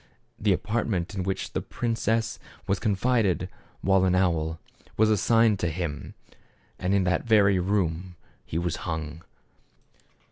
[0.39, 3.47] The apartment in which the prin cess was confined
[3.81, 4.57] while an owl,
[4.97, 6.15] was assigned to him.
[6.79, 9.21] And in that very room he was hung.